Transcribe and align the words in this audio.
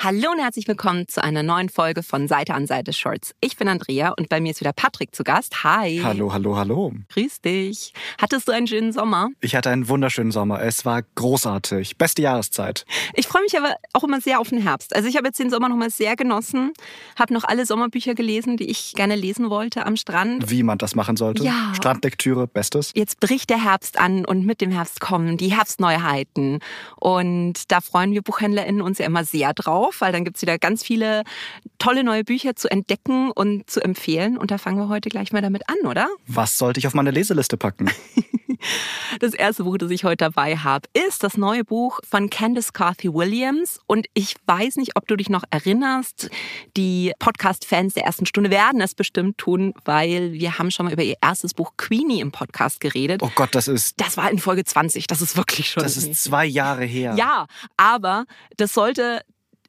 Hallo 0.00 0.30
und 0.30 0.38
herzlich 0.38 0.68
willkommen 0.68 1.08
zu 1.08 1.24
einer 1.24 1.42
neuen 1.42 1.68
Folge 1.68 2.04
von 2.04 2.28
Seite 2.28 2.54
an 2.54 2.68
Seite 2.68 2.92
Shorts. 2.92 3.34
Ich 3.40 3.56
bin 3.56 3.66
Andrea 3.66 4.14
und 4.16 4.28
bei 4.28 4.40
mir 4.40 4.52
ist 4.52 4.60
wieder 4.60 4.72
Patrick 4.72 5.12
zu 5.12 5.24
Gast. 5.24 5.64
Hi. 5.64 6.00
Hallo, 6.04 6.32
hallo, 6.32 6.56
hallo. 6.56 6.92
Grüß 7.08 7.40
dich. 7.40 7.92
Hattest 8.16 8.46
du 8.46 8.52
einen 8.52 8.68
schönen 8.68 8.92
Sommer? 8.92 9.30
Ich 9.40 9.56
hatte 9.56 9.70
einen 9.70 9.88
wunderschönen 9.88 10.30
Sommer. 10.30 10.62
Es 10.62 10.84
war 10.84 11.02
großartig. 11.16 11.96
Beste 11.96 12.22
Jahreszeit. 12.22 12.86
Ich 13.14 13.26
freue 13.26 13.42
mich 13.42 13.58
aber 13.58 13.74
auch 13.92 14.04
immer 14.04 14.20
sehr 14.20 14.38
auf 14.38 14.50
den 14.50 14.62
Herbst. 14.62 14.94
Also 14.94 15.08
ich 15.08 15.16
habe 15.16 15.26
jetzt 15.26 15.40
den 15.40 15.50
Sommer 15.50 15.68
nochmal 15.68 15.90
sehr 15.90 16.14
genossen, 16.14 16.74
habe 17.18 17.34
noch 17.34 17.42
alle 17.42 17.66
Sommerbücher 17.66 18.14
gelesen, 18.14 18.56
die 18.56 18.70
ich 18.70 18.92
gerne 18.94 19.16
lesen 19.16 19.50
wollte 19.50 19.84
am 19.84 19.96
Strand. 19.96 20.48
Wie 20.48 20.62
man 20.62 20.78
das 20.78 20.94
machen 20.94 21.16
sollte. 21.16 21.42
Ja. 21.42 21.72
Strandlektüre, 21.74 22.46
bestes. 22.46 22.92
Jetzt 22.94 23.18
bricht 23.18 23.50
der 23.50 23.64
Herbst 23.64 23.98
an 23.98 24.24
und 24.24 24.46
mit 24.46 24.60
dem 24.60 24.70
Herbst 24.70 25.00
kommen 25.00 25.38
die 25.38 25.56
Herbstneuheiten. 25.56 26.60
Und 26.94 27.72
da 27.72 27.80
freuen 27.80 28.12
wir 28.12 28.22
BuchhändlerInnen 28.22 28.80
uns 28.80 28.98
ja 28.98 29.06
immer 29.06 29.24
sehr 29.24 29.54
drauf 29.54 29.87
weil 29.98 30.12
dann 30.12 30.24
gibt 30.24 30.36
es 30.36 30.42
wieder 30.42 30.58
ganz 30.58 30.84
viele 30.84 31.24
tolle 31.78 32.04
neue 32.04 32.24
Bücher 32.24 32.56
zu 32.56 32.70
entdecken 32.70 33.30
und 33.30 33.68
zu 33.70 33.80
empfehlen. 33.80 34.36
Und 34.36 34.50
da 34.50 34.58
fangen 34.58 34.78
wir 34.78 34.88
heute 34.88 35.08
gleich 35.08 35.32
mal 35.32 35.42
damit 35.42 35.68
an, 35.68 35.86
oder? 35.86 36.08
Was 36.26 36.58
sollte 36.58 36.80
ich 36.80 36.86
auf 36.86 36.94
meine 36.94 37.10
Leseliste 37.10 37.56
packen? 37.56 37.90
Das 39.20 39.34
erste 39.34 39.64
Buch, 39.64 39.78
das 39.78 39.90
ich 39.90 40.04
heute 40.04 40.18
dabei 40.18 40.56
habe, 40.56 40.88
ist 40.92 41.22
das 41.22 41.36
neue 41.36 41.64
Buch 41.64 42.00
von 42.08 42.30
Candice 42.30 42.72
Carthy 42.72 43.12
Williams. 43.12 43.80
Und 43.86 44.06
ich 44.14 44.34
weiß 44.46 44.76
nicht, 44.76 44.96
ob 44.96 45.06
du 45.06 45.16
dich 45.16 45.28
noch 45.28 45.44
erinnerst. 45.50 46.30
Die 46.76 47.12
Podcast-Fans 47.18 47.94
der 47.94 48.04
ersten 48.04 48.26
Stunde 48.26 48.50
werden 48.50 48.80
es 48.80 48.94
bestimmt 48.94 49.38
tun, 49.38 49.74
weil 49.84 50.32
wir 50.32 50.58
haben 50.58 50.70
schon 50.70 50.86
mal 50.86 50.92
über 50.92 51.02
ihr 51.02 51.16
erstes 51.20 51.54
Buch 51.54 51.72
Queenie 51.76 52.20
im 52.20 52.32
Podcast 52.32 52.80
geredet. 52.80 53.22
Oh 53.22 53.30
Gott, 53.34 53.54
das 53.54 53.68
ist. 53.68 54.00
Das 54.00 54.16
war 54.16 54.30
in 54.30 54.38
Folge 54.38 54.64
20. 54.64 55.06
Das 55.06 55.20
ist 55.22 55.36
wirklich 55.36 55.70
schon. 55.70 55.82
Das 55.82 55.96
ist 55.96 56.22
zwei 56.22 56.46
Jahre 56.46 56.84
her. 56.84 57.14
Ja, 57.16 57.46
aber 57.76 58.24
das 58.56 58.72
sollte 58.72 59.22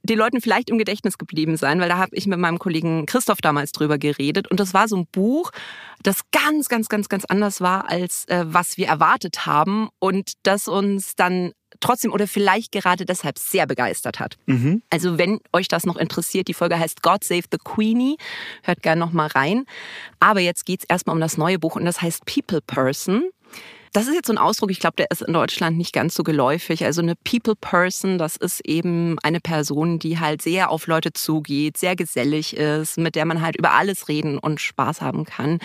den 0.03 0.17
Leuten 0.17 0.42
vielleicht 0.42 0.69
im 0.69 0.78
Gedächtnis 0.78 1.17
geblieben 1.17 1.58
sein, 1.58 1.80
weil 1.80 1.89
da 1.89 1.97
habe 1.97 2.16
ich 2.16 2.25
mit 2.28 2.39
meinem 2.39 2.59
Kollegen 2.59 3.05
Christoph 3.05 3.42
damals 3.42 3.72
drüber 3.72 3.97
geredet. 3.97 4.50
Und 4.50 4.59
das 4.59 4.73
war 4.73 4.88
so 4.88 4.97
ein 4.97 5.08
Buch, 5.11 5.52
das 6.03 6.22
ganz, 6.31 6.69
ganz, 6.69 6.88
ganz, 6.89 7.09
ganz 7.09 7.25
anders 7.25 7.61
war, 7.61 7.89
als 7.89 8.25
äh, 8.25 8.45
was 8.47 8.78
wir 8.78 8.88
erwartet 8.88 9.45
haben 9.45 9.89
und 10.00 10.33
das 10.44 10.67
uns 10.67 11.16
dann 11.16 11.52
trotzdem 11.80 12.11
oder 12.11 12.28
vielleicht 12.28 12.72
gerade 12.72 13.06
deshalb 13.06 13.38
sehr 13.38 13.67
begeistert 13.67 14.19
hat. 14.19 14.38
Mhm. 14.45 14.81
Also 14.89 15.17
wenn 15.17 15.39
euch 15.53 15.67
das 15.67 15.86
noch 15.86 15.97
interessiert, 15.97 16.47
die 16.47 16.53
Folge 16.53 16.80
heißt 16.80 17.02
God 17.03 17.23
Save 17.23 17.44
the 17.52 17.58
Queenie, 17.63 18.17
hört 18.63 18.81
gerne 18.81 19.00
noch 19.00 19.11
mal 19.11 19.28
rein. 19.28 19.66
Aber 20.19 20.39
jetzt 20.39 20.66
geht 20.66 20.81
es 20.81 20.86
erstmal 20.89 21.16
um 21.16 21.22
das 21.22 21.38
neue 21.38 21.59
Buch 21.59 21.75
und 21.75 21.86
das 21.86 22.02
heißt 22.02 22.25
People 22.25 22.61
Person. 22.61 23.30
Das 23.93 24.07
ist 24.07 24.13
jetzt 24.13 24.27
so 24.27 24.33
ein 24.33 24.37
Ausdruck, 24.37 24.71
ich 24.71 24.79
glaube, 24.79 24.95
der 24.97 25.07
ist 25.11 25.21
in 25.21 25.33
Deutschland 25.33 25.77
nicht 25.77 25.93
ganz 25.93 26.15
so 26.15 26.23
geläufig. 26.23 26.85
Also 26.85 27.01
eine 27.01 27.15
People 27.15 27.55
Person, 27.55 28.17
das 28.17 28.35
ist 28.35 28.61
eben 28.65 29.17
eine 29.23 29.39
Person, 29.39 29.99
die 29.99 30.19
halt 30.19 30.41
sehr 30.41 30.69
auf 30.69 30.87
Leute 30.87 31.13
zugeht, 31.13 31.77
sehr 31.77 31.95
gesellig 31.95 32.55
ist, 32.55 32.97
mit 32.97 33.15
der 33.15 33.25
man 33.25 33.41
halt 33.41 33.57
über 33.57 33.71
alles 33.71 34.07
reden 34.07 34.37
und 34.37 34.61
Spaß 34.61 35.01
haben 35.01 35.25
kann. 35.25 35.59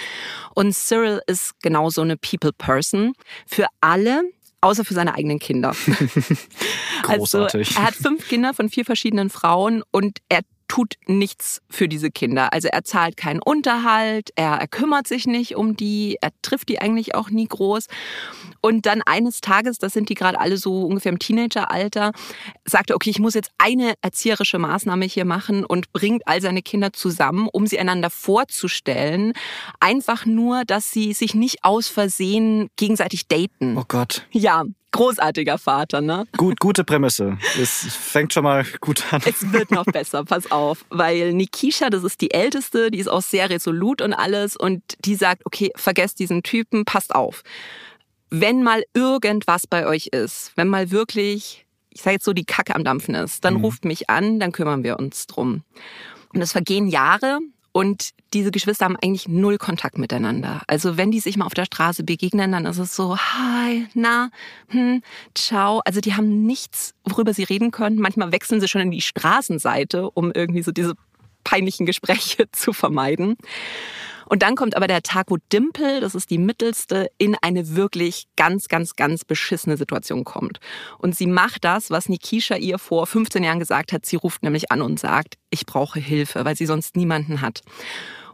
Und 0.55 0.75
Cyril 0.75 1.21
ist 1.27 1.61
genauso 1.63 2.03
eine 2.03 2.17
People 2.17 2.53
Person 2.53 3.13
für 3.47 3.67
alle, 3.81 4.23
außer 4.61 4.85
für 4.85 4.95
seine 4.95 5.15
eigenen 5.15 5.39
Kinder. 5.39 5.75
Großartig. 7.03 7.69
Also, 7.69 7.81
er 7.81 7.87
hat 7.87 7.95
fünf 7.95 8.29
Kinder 8.29 8.55
von 8.55 8.71
vier 8.71 8.85
verschiedenen 8.85 9.29
Frauen 9.29 9.83
und 9.91 10.19
er 10.29 10.41
tut 10.75 10.97
nichts 11.07 11.63
für 11.71 11.87
diese 11.87 12.11
Kinder. 12.11 12.53
Also 12.53 12.67
er 12.67 12.83
zahlt 12.83 13.17
keinen 13.17 13.41
Unterhalt, 13.41 14.31
er, 14.35 14.55
er 14.55 14.67
kümmert 14.67 15.07
sich 15.07 15.25
nicht 15.25 15.55
um 15.55 15.77
die, 15.77 16.19
er 16.21 16.31
trifft 16.43 16.69
die 16.69 16.81
eigentlich 16.81 17.15
auch 17.15 17.31
nie 17.31 17.47
groß. 17.47 17.87
Und 18.61 18.85
dann 18.85 19.01
eines 19.03 19.41
Tages, 19.41 19.79
das 19.79 19.93
sind 19.93 20.09
die 20.09 20.15
gerade 20.15 20.41
alle 20.41 20.57
so 20.57 20.85
ungefähr 20.85 21.13
im 21.13 21.21
Teenageralter, 21.21 22.11
sagt 22.65 22.91
er, 22.91 22.97
okay, 22.97 23.11
ich 23.11 23.21
muss 23.21 23.35
jetzt 23.35 23.53
eine 23.57 23.95
erzieherische 24.03 24.59
Maßnahme 24.59 25.05
hier 25.05 25.25
machen 25.25 25.65
und 25.65 25.93
bringt 25.93 26.27
all 26.27 26.41
seine 26.41 26.61
Kinder 26.61 26.93
zusammen, 26.93 27.49
um 27.53 27.69
sie 27.69 27.79
einander 27.79 28.11
vorzustellen. 28.11 29.33
Einfach 29.79 30.27
nur, 30.27 30.65
dass 30.65 30.91
sie 30.91 31.13
sich 31.13 31.37
nicht 31.37 31.63
aus 31.63 31.87
Versehen 31.87 32.69
gegenseitig 32.75 33.29
daten. 33.29 33.79
Oh 33.79 33.85
Gott. 33.87 34.27
Ja, 34.33 34.65
großartiger 34.95 35.59
Vater, 35.59 36.01
ne? 36.01 36.27
Gut, 36.37 36.61
gute 36.61 36.85
Prämisse. 36.85 37.37
Es 37.61 37.95
fängt 37.95 38.33
schon 38.33 38.45
mal 38.45 38.65
gut 38.81 39.13
an. 39.13 39.21
Es 39.27 39.53
wird 39.53 39.73
noch 39.73 39.85
besser, 39.85 40.25
pass 40.25 40.51
auf. 40.51 40.85
Weil 40.89 41.35
Nikisha, 41.35 41.91
das 41.91 42.05
ist 42.05 42.21
die 42.21 42.31
Älteste, 42.31 42.91
die 42.91 42.99
ist 42.99 43.09
auch 43.09 43.21
sehr 43.21 43.51
resolut 43.51 44.01
und 44.01 44.15
alles 44.15 44.57
und 44.57 44.83
die 45.05 45.17
sagt, 45.17 45.45
okay, 45.45 45.73
vergesst 45.75 46.21
diesen 46.21 46.43
Typen, 46.45 46.85
passt 46.85 47.15
auf. 47.15 47.43
Wenn 48.31 48.63
mal 48.63 48.85
irgendwas 48.95 49.67
bei 49.67 49.87
euch 49.87 50.07
ist, 50.07 50.53
wenn 50.55 50.69
mal 50.69 50.93
wirklich, 50.93 51.67
ich 51.91 52.03
sage 52.03 52.15
jetzt 52.15 52.25
so, 52.25 52.33
die 52.33 52.45
Kacke 52.45 52.75
am 52.75 52.85
Dampfen 52.85 53.17
ist, 53.17 53.45
dann 53.45 53.55
mhm. 53.55 53.65
ruft 53.65 53.85
mich 53.85 54.09
an, 54.09 54.39
dann 54.39 54.53
kümmern 54.53 54.85
wir 54.85 54.99
uns 54.99 55.27
drum. 55.27 55.65
Und 56.33 56.41
es 56.41 56.53
vergehen 56.53 56.87
Jahre 56.87 57.41
und 57.77 58.11
diese 58.35 58.53
Geschwister 58.53 58.85
haben 58.85 58.97
eigentlich 59.03 59.27
null 59.27 59.59
Kontakt 59.59 59.99
miteinander. 59.99 60.63
Also 60.69 60.97
wenn 60.97 61.11
die 61.11 61.19
sich 61.19 61.37
mal 61.37 61.45
auf 61.45 61.55
der 61.55 61.65
Straße 61.65 62.05
begegnen, 62.05 62.53
dann 62.53 62.67
ist 62.67 62.79
es 62.79 62.95
so, 62.95 63.17
hi, 63.19 63.89
na, 63.95 64.31
hm, 64.69 65.03
ciao. 65.35 65.81
Also 65.85 66.01
die 66.01 66.15
haben 66.15 66.47
nichts, 66.47 66.95
worüber 67.05 67.35
sie 67.35 67.43
reden 67.43 67.73
können. 67.73 67.99
Manchmal 67.99 68.31
wechseln 68.31 68.61
sie 68.61 68.69
schon 68.69 68.81
in 68.81 68.93
die 68.93 69.01
Straßenseite, 69.01 70.09
um 70.09 70.31
irgendwie 70.33 70.63
so 70.63 70.71
diese 70.71 70.95
peinlichen 71.43 71.85
Gespräche 71.85 72.49
zu 72.53 72.73
vermeiden. 72.73 73.37
Und 74.27 74.43
dann 74.43 74.57
kommt 74.57 74.77
aber 74.77 74.87
der 74.87 75.03
Tag, 75.03 75.27
wo 75.31 75.37
Dimple, 75.53 76.01
das 76.01 76.15
ist 76.15 76.31
die 76.31 76.39
mittelste, 76.39 77.09
in 77.19 77.37
eine 77.43 77.77
wirklich 77.77 78.27
ganz, 78.37 78.69
ganz, 78.69 78.97
ganz 78.97 79.25
beschissene 79.25 79.77
Situation 79.77 80.25
kommt. 80.25 80.61
Und 80.99 81.17
sie 81.17 81.27
macht 81.27 81.65
das, 81.65 81.91
was 81.91 82.09
Nikisha 82.09 82.57
ihr 82.57 82.79
vor 82.79 83.07
15 83.07 83.43
Jahren 83.45 83.59
gesagt 83.59 83.93
hat. 83.93 84.07
Sie 84.07 84.17
ruft 84.17 84.43
nämlich 84.43 84.71
an 84.71 84.83
und 84.83 84.99
sagt, 84.99 85.37
ich 85.51 85.67
brauche 85.67 86.01
Hilfe, 86.01 86.45
weil 86.45 86.57
sie 86.57 86.67
sonst 86.67 86.97
niemanden 86.97 87.41
hat. 87.41 87.63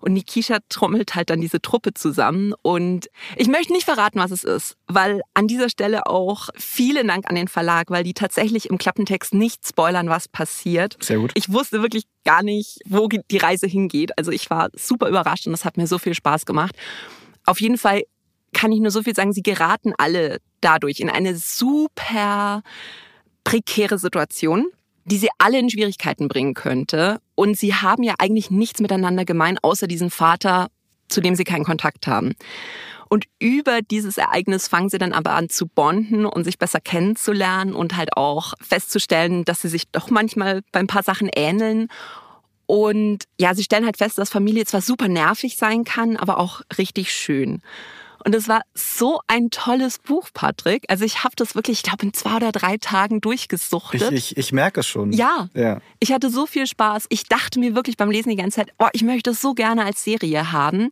Und 0.00 0.14
Nikisha 0.14 0.58
trommelt 0.68 1.14
halt 1.14 1.30
dann 1.30 1.40
diese 1.40 1.60
Truppe 1.60 1.94
zusammen. 1.94 2.54
Und 2.62 3.08
ich 3.36 3.48
möchte 3.48 3.72
nicht 3.72 3.84
verraten, 3.84 4.18
was 4.18 4.30
es 4.30 4.44
ist, 4.44 4.76
weil 4.86 5.20
an 5.34 5.46
dieser 5.46 5.68
Stelle 5.68 6.06
auch 6.06 6.48
vielen 6.56 7.08
Dank 7.08 7.28
an 7.28 7.34
den 7.34 7.48
Verlag, 7.48 7.90
weil 7.90 8.04
die 8.04 8.14
tatsächlich 8.14 8.70
im 8.70 8.78
Klappentext 8.78 9.34
nicht 9.34 9.66
spoilern, 9.66 10.08
was 10.08 10.28
passiert. 10.28 10.96
Sehr 11.00 11.18
gut. 11.18 11.32
Ich 11.34 11.52
wusste 11.52 11.82
wirklich 11.82 12.04
gar 12.24 12.42
nicht, 12.42 12.78
wo 12.86 13.08
die 13.08 13.38
Reise 13.38 13.66
hingeht. 13.66 14.16
Also 14.18 14.30
ich 14.30 14.50
war 14.50 14.70
super 14.74 15.08
überrascht 15.08 15.46
und 15.46 15.54
es 15.54 15.64
hat 15.64 15.76
mir 15.76 15.86
so 15.86 15.98
viel 15.98 16.14
Spaß 16.14 16.46
gemacht. 16.46 16.76
Auf 17.46 17.60
jeden 17.60 17.78
Fall 17.78 18.02
kann 18.52 18.72
ich 18.72 18.80
nur 18.80 18.90
so 18.90 19.02
viel 19.02 19.14
sagen, 19.14 19.32
sie 19.32 19.42
geraten 19.42 19.92
alle 19.96 20.38
dadurch 20.60 21.00
in 21.00 21.10
eine 21.10 21.36
super 21.36 22.62
prekäre 23.44 23.98
Situation 23.98 24.66
die 25.04 25.18
sie 25.18 25.28
alle 25.38 25.58
in 25.58 25.70
Schwierigkeiten 25.70 26.28
bringen 26.28 26.54
könnte. 26.54 27.20
Und 27.34 27.58
sie 27.58 27.74
haben 27.74 28.02
ja 28.02 28.14
eigentlich 28.18 28.50
nichts 28.50 28.80
miteinander 28.80 29.24
gemein, 29.24 29.58
außer 29.60 29.86
diesen 29.86 30.10
Vater, 30.10 30.68
zu 31.08 31.20
dem 31.20 31.34
sie 31.34 31.44
keinen 31.44 31.64
Kontakt 31.64 32.06
haben. 32.06 32.34
Und 33.08 33.24
über 33.40 33.82
dieses 33.82 34.18
Ereignis 34.18 34.68
fangen 34.68 34.88
sie 34.88 34.98
dann 34.98 35.12
aber 35.12 35.32
an 35.32 35.48
zu 35.48 35.66
bonden 35.66 36.26
und 36.26 36.44
sich 36.44 36.58
besser 36.58 36.80
kennenzulernen 36.80 37.74
und 37.74 37.96
halt 37.96 38.16
auch 38.16 38.54
festzustellen, 38.60 39.44
dass 39.44 39.62
sie 39.62 39.68
sich 39.68 39.88
doch 39.90 40.10
manchmal 40.10 40.62
bei 40.70 40.78
ein 40.78 40.86
paar 40.86 41.02
Sachen 41.02 41.28
ähneln. 41.34 41.88
Und 42.66 43.24
ja, 43.36 43.52
sie 43.54 43.64
stellen 43.64 43.84
halt 43.84 43.96
fest, 43.96 44.16
dass 44.18 44.30
Familie 44.30 44.64
zwar 44.64 44.80
super 44.80 45.08
nervig 45.08 45.56
sein 45.56 45.82
kann, 45.82 46.16
aber 46.16 46.38
auch 46.38 46.60
richtig 46.78 47.12
schön. 47.12 47.62
Und 48.24 48.34
es 48.34 48.48
war 48.48 48.62
so 48.74 49.20
ein 49.26 49.50
tolles 49.50 49.98
Buch, 49.98 50.28
Patrick. 50.32 50.84
Also 50.88 51.04
ich 51.04 51.24
habe 51.24 51.34
das 51.36 51.54
wirklich, 51.54 51.78
ich 51.78 51.82
glaube, 51.82 52.04
in 52.04 52.12
zwei 52.12 52.36
oder 52.36 52.52
drei 52.52 52.76
Tagen 52.76 53.20
durchgesuchtet. 53.20 54.12
Ich, 54.12 54.32
ich, 54.32 54.36
ich 54.36 54.52
merke 54.52 54.80
es 54.80 54.86
schon. 54.86 55.12
Ja, 55.12 55.48
ja. 55.54 55.80
Ich 55.98 56.12
hatte 56.12 56.30
so 56.30 56.46
viel 56.46 56.66
Spaß. 56.66 57.06
Ich 57.08 57.24
dachte 57.24 57.58
mir 57.58 57.74
wirklich 57.74 57.96
beim 57.96 58.10
Lesen 58.10 58.30
die 58.30 58.36
ganze 58.36 58.56
Zeit, 58.56 58.72
oh, 58.78 58.88
ich 58.92 59.02
möchte 59.02 59.30
das 59.30 59.40
so 59.40 59.54
gerne 59.54 59.84
als 59.84 60.04
Serie 60.04 60.52
haben. 60.52 60.90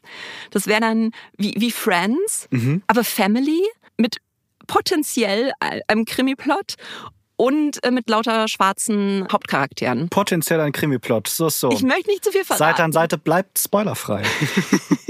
Das 0.51 0.67
wäre 0.67 0.81
dann 0.81 1.13
wie, 1.37 1.55
wie 1.57 1.71
Friends, 1.71 2.49
mhm. 2.51 2.83
aber 2.87 3.05
Family 3.05 3.63
mit 3.97 4.19
potenziell 4.67 5.53
einem 5.61 6.05
Krimi-Plot 6.05 6.75
und 7.37 7.83
äh, 7.85 7.91
mit 7.91 8.09
lauter 8.11 8.49
schwarzen 8.49 9.27
Hauptcharakteren. 9.31 10.09
Potenziell 10.09 10.61
ein 10.61 10.73
Krimi-Plot, 10.73 11.29
so, 11.29 11.49
so. 11.49 11.71
Ich 11.71 11.83
möchte 11.83 12.11
nicht 12.11 12.25
zu 12.25 12.33
viel 12.33 12.45
verraten. 12.45 12.59
Seite 12.59 12.85
an 12.85 12.93
Seite 12.93 13.17
bleibt 13.17 13.59
spoilerfrei. 13.59 14.23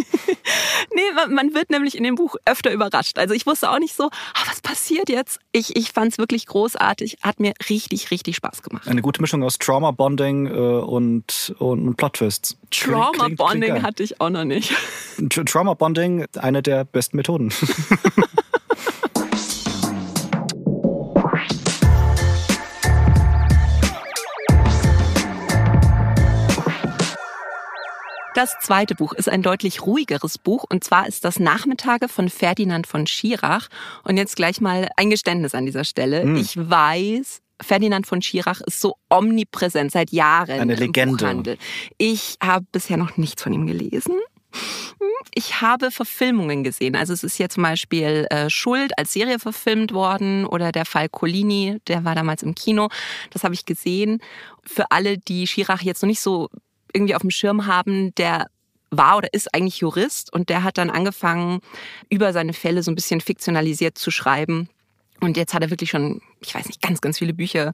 nee, 0.98 1.34
man 1.34 1.54
wird 1.54 1.70
nämlich 1.70 1.96
in 1.96 2.04
dem 2.04 2.14
Buch 2.14 2.36
öfter 2.44 2.72
überrascht. 2.72 3.18
Also 3.18 3.34
ich 3.34 3.46
wusste 3.46 3.70
auch 3.70 3.78
nicht 3.78 3.94
so, 3.94 4.04
ah, 4.04 4.42
was 4.46 4.60
passiert 4.60 5.08
jetzt? 5.08 5.38
Ich, 5.52 5.76
ich 5.76 5.92
fand 5.92 6.12
es 6.12 6.18
wirklich 6.18 6.46
großartig, 6.46 7.18
hat 7.22 7.40
mir 7.40 7.52
richtig, 7.68 8.10
richtig 8.10 8.36
Spaß 8.36 8.62
gemacht. 8.62 8.88
Eine 8.88 9.02
gute 9.02 9.20
Mischung 9.20 9.42
aus 9.42 9.58
Trauma-Bonding 9.58 10.46
äh, 10.46 10.50
und, 10.50 11.54
und 11.58 11.96
Plot-Twists. 11.96 12.56
Trauma-Bonding 12.70 13.82
hatte 13.82 14.02
ich 14.02 14.20
auch 14.20 14.30
noch 14.30 14.44
nicht. 14.44 14.72
Trauma-Bonding, 15.28 16.26
eine 16.36 16.62
der 16.62 16.84
besten 16.84 17.16
Methoden. 17.16 17.52
Das 28.38 28.56
zweite 28.60 28.94
Buch 28.94 29.14
ist 29.14 29.28
ein 29.28 29.42
deutlich 29.42 29.84
ruhigeres 29.84 30.38
Buch 30.38 30.64
und 30.70 30.84
zwar 30.84 31.08
ist 31.08 31.24
das 31.24 31.40
Nachmittage 31.40 32.06
von 32.06 32.28
Ferdinand 32.28 32.86
von 32.86 33.08
Schirach. 33.08 33.66
Und 34.04 34.16
jetzt 34.16 34.36
gleich 34.36 34.60
mal 34.60 34.88
ein 34.96 35.10
Geständnis 35.10 35.56
an 35.56 35.66
dieser 35.66 35.82
Stelle. 35.82 36.22
Hm. 36.22 36.36
Ich 36.36 36.56
weiß, 36.56 37.40
Ferdinand 37.60 38.06
von 38.06 38.22
Schirach 38.22 38.60
ist 38.60 38.80
so 38.80 38.94
omnipräsent 39.10 39.90
seit 39.90 40.12
Jahren. 40.12 40.60
Eine 40.60 40.76
Legende. 40.76 41.58
Ich 41.96 42.36
habe 42.40 42.64
bisher 42.70 42.96
noch 42.96 43.16
nichts 43.16 43.42
von 43.42 43.52
ihm 43.52 43.66
gelesen. 43.66 44.14
Ich 45.34 45.60
habe 45.60 45.90
Verfilmungen 45.90 46.62
gesehen. 46.62 46.94
Also 46.94 47.14
es 47.14 47.24
ist 47.24 47.38
ja 47.38 47.48
zum 47.48 47.64
Beispiel 47.64 48.28
äh, 48.30 48.48
Schuld 48.50 48.96
als 48.96 49.12
Serie 49.12 49.40
verfilmt 49.40 49.92
worden 49.92 50.46
oder 50.46 50.70
der 50.70 50.84
Fall 50.84 51.08
Colini, 51.08 51.78
der 51.88 52.04
war 52.04 52.14
damals 52.14 52.44
im 52.44 52.54
Kino. 52.54 52.88
Das 53.30 53.42
habe 53.42 53.54
ich 53.54 53.64
gesehen. 53.64 54.20
Für 54.62 54.92
alle, 54.92 55.18
die 55.18 55.48
Schirach 55.48 55.82
jetzt 55.82 56.04
noch 56.04 56.08
nicht 56.08 56.20
so 56.20 56.48
irgendwie 56.92 57.14
auf 57.14 57.22
dem 57.22 57.30
Schirm 57.30 57.66
haben, 57.66 58.14
der 58.16 58.46
war 58.90 59.18
oder 59.18 59.32
ist 59.32 59.54
eigentlich 59.54 59.78
Jurist 59.78 60.32
und 60.32 60.48
der 60.48 60.62
hat 60.62 60.78
dann 60.78 60.90
angefangen, 60.90 61.60
über 62.08 62.32
seine 62.32 62.52
Fälle 62.52 62.82
so 62.82 62.90
ein 62.90 62.94
bisschen 62.94 63.20
fiktionalisiert 63.20 63.98
zu 63.98 64.10
schreiben. 64.10 64.68
Und 65.20 65.36
jetzt 65.36 65.52
hat 65.52 65.62
er 65.62 65.70
wirklich 65.70 65.90
schon 65.90 66.20
ich 66.40 66.54
weiß 66.54 66.66
nicht, 66.66 66.80
ganz, 66.80 67.00
ganz 67.00 67.18
viele 67.18 67.34
Bücher 67.34 67.72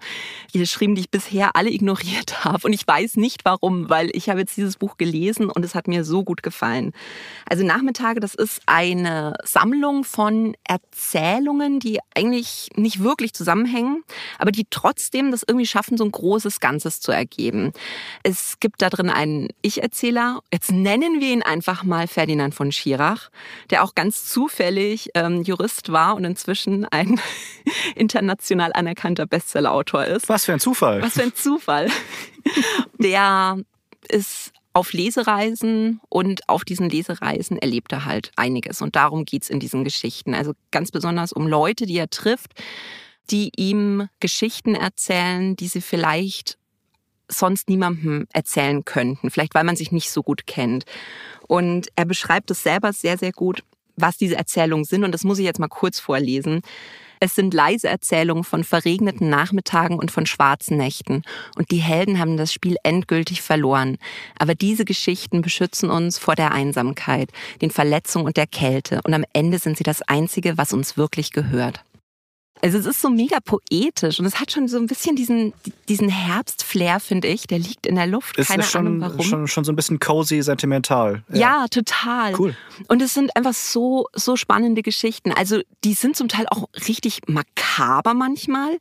geschrieben, 0.52 0.94
die 0.94 1.02
ich 1.02 1.10
bisher 1.10 1.56
alle 1.56 1.70
ignoriert 1.70 2.44
habe. 2.44 2.66
Und 2.66 2.72
ich 2.72 2.86
weiß 2.86 3.16
nicht 3.16 3.44
warum, 3.44 3.90
weil 3.90 4.10
ich 4.12 4.28
habe 4.28 4.40
jetzt 4.40 4.56
dieses 4.56 4.76
Buch 4.76 4.96
gelesen 4.96 5.50
und 5.50 5.64
es 5.64 5.74
hat 5.74 5.88
mir 5.88 6.04
so 6.04 6.24
gut 6.24 6.42
gefallen. 6.42 6.92
Also 7.48 7.64
Nachmittage, 7.64 8.20
das 8.20 8.34
ist 8.34 8.62
eine 8.66 9.34
Sammlung 9.44 10.04
von 10.04 10.56
Erzählungen, 10.64 11.80
die 11.80 11.98
eigentlich 12.14 12.70
nicht 12.76 13.02
wirklich 13.02 13.34
zusammenhängen, 13.34 14.02
aber 14.38 14.50
die 14.50 14.66
trotzdem 14.70 15.30
das 15.30 15.44
irgendwie 15.46 15.66
schaffen, 15.66 15.96
so 15.96 16.04
ein 16.04 16.12
großes 16.12 16.60
Ganzes 16.60 17.00
zu 17.00 17.12
ergeben. 17.12 17.72
Es 18.22 18.60
gibt 18.60 18.82
da 18.82 18.90
drin 18.90 19.10
einen 19.10 19.48
Ich-Erzähler. 19.62 20.40
Jetzt 20.52 20.72
nennen 20.72 21.20
wir 21.20 21.32
ihn 21.32 21.42
einfach 21.42 21.84
mal 21.84 22.06
Ferdinand 22.06 22.54
von 22.54 22.72
Schirach, 22.72 23.30
der 23.70 23.84
auch 23.84 23.94
ganz 23.94 24.26
zufällig 24.26 25.10
ähm, 25.14 25.42
Jurist 25.42 25.92
war 25.92 26.16
und 26.16 26.24
inzwischen 26.24 26.84
ein 26.86 27.20
international 27.94 28.53
international 28.54 28.72
anerkannter 28.72 29.26
Bestsellerautor 29.26 30.04
ist. 30.04 30.28
Was 30.28 30.44
für 30.44 30.52
ein 30.52 30.60
Zufall. 30.60 31.02
Was 31.02 31.14
für 31.14 31.22
ein 31.22 31.34
Zufall. 31.34 31.90
Der 32.98 33.58
ist 34.08 34.52
auf 34.72 34.92
Lesereisen 34.92 36.00
und 36.08 36.48
auf 36.48 36.64
diesen 36.64 36.88
Lesereisen 36.88 37.58
erlebt 37.58 37.92
er 37.92 38.04
halt 38.04 38.32
einiges. 38.36 38.82
Und 38.82 38.96
darum 38.96 39.24
geht 39.24 39.44
es 39.44 39.50
in 39.50 39.60
diesen 39.60 39.84
Geschichten. 39.84 40.34
Also 40.34 40.52
ganz 40.72 40.90
besonders 40.90 41.32
um 41.32 41.46
Leute, 41.46 41.86
die 41.86 41.96
er 41.96 42.10
trifft, 42.10 42.52
die 43.30 43.52
ihm 43.56 44.08
Geschichten 44.20 44.74
erzählen, 44.74 45.54
die 45.56 45.68
sie 45.68 45.80
vielleicht 45.80 46.58
sonst 47.28 47.68
niemandem 47.68 48.26
erzählen 48.32 48.84
könnten. 48.84 49.30
Vielleicht 49.30 49.54
weil 49.54 49.64
man 49.64 49.76
sich 49.76 49.92
nicht 49.92 50.10
so 50.10 50.22
gut 50.22 50.46
kennt. 50.46 50.84
Und 51.46 51.88
er 51.94 52.04
beschreibt 52.04 52.50
es 52.50 52.62
selber 52.62 52.92
sehr, 52.92 53.16
sehr 53.16 53.32
gut, 53.32 53.62
was 53.96 54.16
diese 54.16 54.36
Erzählungen 54.36 54.84
sind. 54.84 55.04
Und 55.04 55.12
das 55.12 55.24
muss 55.24 55.38
ich 55.38 55.44
jetzt 55.44 55.60
mal 55.60 55.68
kurz 55.68 56.00
vorlesen. 56.00 56.62
Es 57.20 57.34
sind 57.34 57.54
leise 57.54 57.88
Erzählungen 57.88 58.44
von 58.44 58.64
verregneten 58.64 59.30
Nachmittagen 59.30 59.98
und 59.98 60.10
von 60.10 60.26
schwarzen 60.26 60.76
Nächten. 60.76 61.22
Und 61.56 61.70
die 61.70 61.78
Helden 61.78 62.18
haben 62.18 62.36
das 62.36 62.52
Spiel 62.52 62.76
endgültig 62.82 63.42
verloren. 63.42 63.98
Aber 64.38 64.54
diese 64.54 64.84
Geschichten 64.84 65.42
beschützen 65.42 65.90
uns 65.90 66.18
vor 66.18 66.34
der 66.34 66.52
Einsamkeit, 66.52 67.30
den 67.60 67.70
Verletzungen 67.70 68.26
und 68.26 68.36
der 68.36 68.46
Kälte. 68.46 69.00
Und 69.04 69.14
am 69.14 69.24
Ende 69.32 69.58
sind 69.58 69.76
sie 69.76 69.84
das 69.84 70.02
Einzige, 70.02 70.58
was 70.58 70.72
uns 70.72 70.96
wirklich 70.96 71.32
gehört. 71.32 71.84
Also 72.64 72.78
es 72.78 72.86
ist 72.86 73.02
so 73.02 73.10
mega 73.10 73.40
poetisch 73.40 74.18
und 74.18 74.24
es 74.24 74.40
hat 74.40 74.50
schon 74.50 74.68
so 74.68 74.78
ein 74.78 74.86
bisschen 74.86 75.16
diesen, 75.16 75.52
diesen 75.90 76.08
Herbstflair, 76.08 76.98
finde 76.98 77.28
ich. 77.28 77.46
Der 77.46 77.58
liegt 77.58 77.86
in 77.86 77.96
der 77.96 78.06
Luft. 78.06 78.38
Keine 78.38 78.62
ist 78.62 78.70
schon, 78.70 78.86
Ahnung 78.86 79.00
warum. 79.02 79.22
Schon, 79.22 79.48
schon 79.48 79.64
so 79.64 79.72
ein 79.72 79.76
bisschen 79.76 80.00
cozy, 80.00 80.40
sentimental. 80.40 81.22
Ja. 81.28 81.36
ja, 81.36 81.66
total. 81.68 82.34
Cool. 82.38 82.56
Und 82.88 83.02
es 83.02 83.12
sind 83.12 83.36
einfach 83.36 83.52
so, 83.52 84.06
so 84.14 84.36
spannende 84.36 84.80
Geschichten. 84.80 85.30
Also 85.30 85.60
die 85.84 85.92
sind 85.92 86.16
zum 86.16 86.28
Teil 86.28 86.46
auch 86.48 86.70
richtig 86.88 87.20
makaber 87.28 88.14
manchmal. 88.14 88.78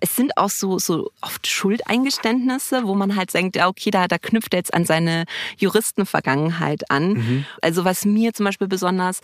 Es 0.00 0.16
sind 0.16 0.38
auch 0.38 0.48
so, 0.48 0.78
so 0.78 1.10
oft 1.20 1.46
Schuldeingeständnisse, 1.46 2.84
wo 2.84 2.94
man 2.94 3.16
halt 3.16 3.34
denkt, 3.34 3.56
ja, 3.56 3.68
okay, 3.68 3.90
da, 3.90 4.08
da 4.08 4.16
knüpft 4.16 4.54
er 4.54 4.60
jetzt 4.60 4.72
an 4.72 4.86
seine 4.86 5.26
Juristenvergangenheit 5.58 6.90
an. 6.90 7.12
Mhm. 7.12 7.44
Also 7.60 7.84
was 7.84 8.06
mir 8.06 8.32
zum 8.32 8.46
Beispiel 8.46 8.66
besonders 8.66 9.20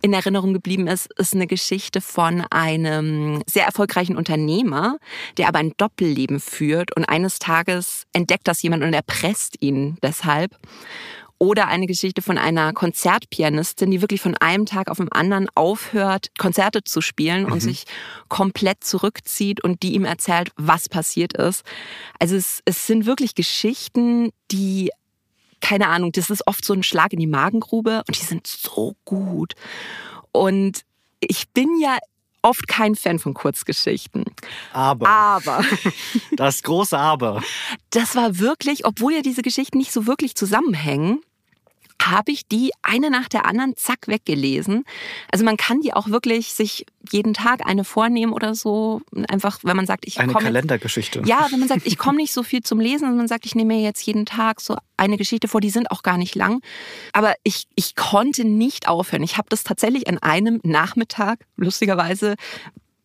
in 0.00 0.12
Erinnerung 0.12 0.52
geblieben 0.52 0.86
ist, 0.86 1.12
ist 1.18 1.34
eine 1.34 1.48
Geschichte 1.48 2.00
von 2.00 2.44
einem 2.50 3.42
sehr 3.48 3.64
erfolgreichen 3.64 4.16
Unternehmer, 4.16 4.98
der 5.36 5.48
aber 5.48 5.58
ein 5.58 5.72
Doppelleben 5.76 6.40
führt 6.40 6.94
und 6.96 7.04
eines 7.04 7.38
Tages 7.38 8.04
entdeckt 8.12 8.46
das 8.46 8.62
jemand 8.62 8.84
und 8.84 8.92
erpresst 8.92 9.56
ihn 9.60 9.96
deshalb. 10.02 10.56
Oder 11.40 11.68
eine 11.68 11.86
Geschichte 11.86 12.20
von 12.20 12.36
einer 12.36 12.72
Konzertpianistin, 12.72 13.92
die 13.92 14.00
wirklich 14.00 14.20
von 14.20 14.36
einem 14.36 14.66
Tag 14.66 14.90
auf 14.90 14.96
den 14.96 15.12
anderen 15.12 15.48
aufhört, 15.54 16.30
Konzerte 16.36 16.82
zu 16.82 17.00
spielen 17.00 17.44
mhm. 17.44 17.52
und 17.52 17.60
sich 17.60 17.84
komplett 18.28 18.82
zurückzieht 18.82 19.62
und 19.62 19.84
die 19.84 19.94
ihm 19.94 20.04
erzählt, 20.04 20.50
was 20.56 20.88
passiert 20.88 21.34
ist. 21.34 21.62
Also 22.18 22.34
es, 22.34 22.60
es 22.64 22.88
sind 22.88 23.06
wirklich 23.06 23.36
Geschichten, 23.36 24.30
die 24.50 24.90
keine 25.60 25.88
Ahnung, 25.88 26.12
das 26.12 26.30
ist 26.30 26.46
oft 26.46 26.64
so 26.64 26.72
ein 26.72 26.84
Schlag 26.84 27.12
in 27.12 27.18
die 27.18 27.26
Magengrube 27.26 28.02
und 28.06 28.20
die 28.20 28.24
sind 28.24 28.46
so 28.46 28.94
gut. 29.04 29.54
Und 30.30 30.82
ich 31.20 31.48
bin 31.50 31.68
ja 31.80 31.98
oft 32.42 32.68
kein 32.68 32.94
Fan 32.94 33.18
von 33.18 33.34
Kurzgeschichten. 33.34 34.24
Aber. 34.72 35.08
Aber. 35.08 35.64
Das 36.36 36.62
große 36.62 36.98
Aber. 36.98 37.42
Das 37.90 38.14
war 38.16 38.38
wirklich, 38.38 38.84
obwohl 38.84 39.14
ja 39.14 39.22
diese 39.22 39.42
Geschichten 39.42 39.78
nicht 39.78 39.92
so 39.92 40.06
wirklich 40.06 40.34
zusammenhängen, 40.34 41.20
habe 42.10 42.32
ich 42.32 42.46
die 42.46 42.72
eine 42.82 43.10
nach 43.10 43.28
der 43.28 43.46
anderen 43.46 43.76
zack 43.76 44.08
weggelesen. 44.08 44.84
Also 45.30 45.44
man 45.44 45.56
kann 45.56 45.80
die 45.80 45.92
auch 45.92 46.08
wirklich 46.08 46.52
sich 46.52 46.86
jeden 47.10 47.34
Tag 47.34 47.66
eine 47.66 47.84
vornehmen 47.84 48.32
oder 48.32 48.54
so. 48.54 49.00
Einfach, 49.28 49.58
wenn 49.62 49.76
man 49.76 49.86
sagt, 49.86 50.06
ich 50.06 50.20
eine 50.20 50.32
komme. 50.32 50.44
Kalendergeschichte. 50.44 51.22
Ja, 51.24 51.46
wenn 51.50 51.60
man 51.60 51.68
sagt, 51.68 51.86
ich 51.86 51.98
komme 51.98 52.18
nicht 52.18 52.32
so 52.32 52.42
viel 52.42 52.62
zum 52.62 52.80
Lesen, 52.80 53.00
sondern 53.00 53.18
man 53.18 53.28
sagt, 53.28 53.46
ich 53.46 53.54
nehme 53.54 53.74
mir 53.74 53.82
jetzt 53.82 54.02
jeden 54.06 54.26
Tag 54.26 54.60
so 54.60 54.76
eine 54.96 55.16
Geschichte 55.16 55.48
vor. 55.48 55.60
Die 55.60 55.70
sind 55.70 55.90
auch 55.90 56.02
gar 56.02 56.18
nicht 56.18 56.34
lang. 56.34 56.60
Aber 57.12 57.34
ich, 57.44 57.64
ich 57.74 57.94
konnte 57.96 58.44
nicht 58.44 58.88
aufhören. 58.88 59.22
Ich 59.22 59.38
habe 59.38 59.48
das 59.48 59.64
tatsächlich 59.64 60.08
an 60.08 60.18
einem 60.18 60.60
Nachmittag, 60.62 61.44
lustigerweise, 61.56 62.36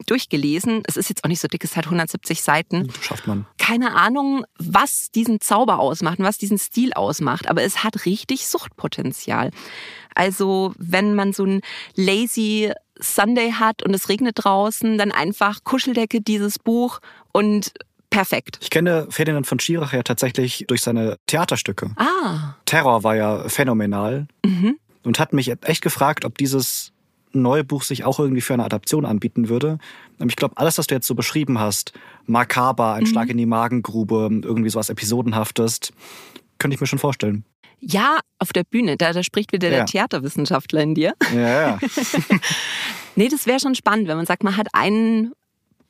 durchgelesen. 0.06 0.84
Es 0.86 0.98
ist 0.98 1.10
jetzt 1.10 1.24
auch 1.24 1.30
nicht 1.30 1.40
so 1.40 1.48
dick, 1.48 1.64
es 1.64 1.76
hat 1.76 1.86
170 1.86 2.42
Seiten. 2.42 2.92
Schafft 3.02 3.28
man. 3.28 3.46
Keine 3.66 3.96
Ahnung, 3.96 4.46
was 4.58 5.10
diesen 5.10 5.40
Zauber 5.40 5.80
ausmacht 5.80 6.20
und 6.20 6.26
was 6.26 6.38
diesen 6.38 6.58
Stil 6.58 6.92
ausmacht, 6.92 7.50
aber 7.50 7.64
es 7.64 7.82
hat 7.82 8.06
richtig 8.06 8.46
Suchtpotenzial. 8.46 9.52
Also, 10.16 10.74
wenn 10.78 11.16
man 11.16 11.32
so 11.32 11.46
ein 11.46 11.62
lazy 11.96 12.74
Sunday 13.00 13.54
hat 13.54 13.82
und 13.82 13.94
es 13.94 14.10
regnet 14.10 14.44
draußen, 14.44 14.98
dann 14.98 15.14
einfach 15.14 15.64
Kuscheldecke 15.64 16.20
dieses 16.20 16.60
Buch 16.60 17.00
und 17.32 17.72
perfekt. 18.10 18.60
Ich 18.62 18.70
kenne 18.70 19.08
Ferdinand 19.10 19.48
von 19.48 19.62
Schirach 19.62 19.94
ja 19.94 20.04
tatsächlich 20.04 20.66
durch 20.68 20.82
seine 20.82 21.18
Theaterstücke. 21.28 21.92
Ah. 21.96 22.56
Terror 22.66 23.06
war 23.06 23.16
ja 23.16 23.48
phänomenal. 23.48 24.28
Mhm. 24.46 24.78
Und 25.06 25.20
hat 25.20 25.32
mich 25.32 25.54
echt 25.64 25.82
gefragt, 25.82 26.26
ob 26.26 26.38
dieses 26.38 26.83
neue 27.34 27.64
Buch 27.64 27.84
sich 27.84 28.04
auch 28.04 28.20
irgendwie 28.20 28.42
für 28.42 28.54
eine 28.54 28.66
Adaption 28.66 29.06
anbieten 29.06 29.50
würde. 29.50 29.78
Ich 30.26 30.36
glaube, 30.36 30.58
alles, 30.58 30.78
was 30.78 30.88
du 30.88 30.96
jetzt 30.96 31.08
so 31.08 31.16
beschrieben 31.16 31.60
hast, 31.60 31.94
makaber, 32.26 32.94
ein 32.94 33.04
mhm. 33.04 33.08
Schlag 33.08 33.30
in 33.30 33.38
die 33.38 33.46
Magengrube, 33.46 34.30
irgendwie 34.44 34.70
sowas 34.70 34.90
Episodenhaftes, 34.90 35.92
könnte 36.60 36.76
ich 36.76 36.82
mir 36.82 36.88
schon 36.88 37.00
vorstellen. 37.00 37.46
Ja, 37.80 38.20
auf 38.40 38.54
der 38.54 38.64
Bühne, 38.64 38.96
da, 38.96 39.12
da 39.12 39.24
spricht 39.24 39.52
wieder 39.52 39.70
ja. 39.70 39.78
der 39.78 39.86
Theaterwissenschaftler 39.86 40.82
in 40.82 40.96
dir. 40.96 41.14
Ja, 41.34 41.62
ja. 41.62 41.80
nee, 43.16 43.28
das 43.28 43.46
wäre 43.46 43.60
schon 43.60 43.76
spannend, 43.76 44.08
wenn 44.08 44.16
man 44.16 44.26
sagt, 44.26 44.44
man 44.44 44.56
hat 44.56 44.68
einen 44.72 45.34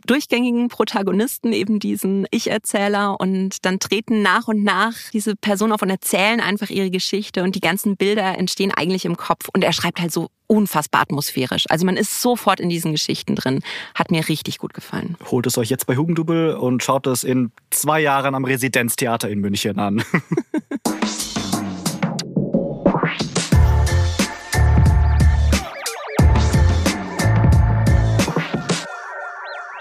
durchgängigen 0.05 0.67
Protagonisten, 0.67 1.53
eben 1.53 1.79
diesen 1.79 2.25
Ich-Erzähler 2.31 3.19
und 3.19 3.65
dann 3.65 3.79
treten 3.79 4.21
nach 4.21 4.47
und 4.47 4.63
nach 4.63 4.93
diese 5.11 5.35
Personen 5.35 5.73
auf 5.73 5.81
und 5.81 5.89
erzählen 5.89 6.39
einfach 6.39 6.69
ihre 6.69 6.89
Geschichte 6.89 7.43
und 7.43 7.55
die 7.55 7.61
ganzen 7.61 7.97
Bilder 7.97 8.37
entstehen 8.37 8.71
eigentlich 8.71 9.05
im 9.05 9.17
Kopf 9.17 9.49
und 9.53 9.63
er 9.63 9.73
schreibt 9.73 9.99
halt 9.99 10.11
so 10.11 10.29
unfassbar 10.47 11.01
atmosphärisch. 11.01 11.65
Also 11.69 11.85
man 11.85 11.97
ist 11.97 12.21
sofort 12.21 12.59
in 12.59 12.69
diesen 12.69 12.91
Geschichten 12.91 13.35
drin. 13.35 13.61
Hat 13.95 14.11
mir 14.11 14.27
richtig 14.29 14.59
gut 14.59 14.73
gefallen. 14.73 15.17
Holt 15.31 15.47
es 15.47 15.57
euch 15.57 15.69
jetzt 15.69 15.87
bei 15.87 15.95
Hugendubel 15.95 16.55
und 16.55 16.83
schaut 16.83 17.07
es 17.07 17.23
in 17.23 17.51
zwei 17.71 18.01
Jahren 18.01 18.35
am 18.35 18.45
Residenztheater 18.45 19.29
in 19.29 19.39
München 19.39 19.79
an. 19.79 20.03